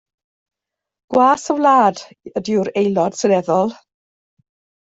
[1.15, 2.01] Gwas y wlad
[2.41, 3.79] ydyw'r aelod Seneddol.